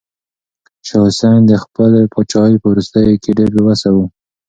[0.87, 3.97] شاه حسين د خپلې پاچاهۍ په وروستيو کې ډېر بې وسه و.